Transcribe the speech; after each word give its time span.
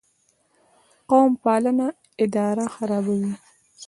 قوم 1.09 1.31
پالنه 1.43 1.87
اداره 2.25 2.65
خرابوي 2.75 3.33